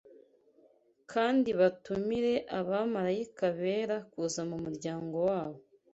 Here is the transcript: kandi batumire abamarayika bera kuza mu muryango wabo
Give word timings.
kandi 1.11 1.49
batumire 1.59 2.33
abamarayika 2.59 3.45
bera 3.59 3.97
kuza 4.11 4.41
mu 4.49 4.57
muryango 4.63 5.17
wabo 5.29 5.59